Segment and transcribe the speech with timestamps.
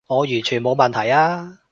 [0.07, 1.61] 我完全冇問題啊